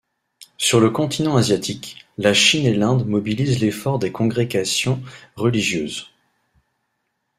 [0.57, 4.99] Sur le continent asiatique, la Chine et l’Inde mobilisent l’effort des congrégations
[5.35, 6.09] religieuses.